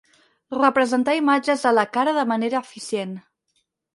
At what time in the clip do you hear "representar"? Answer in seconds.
0.61-1.15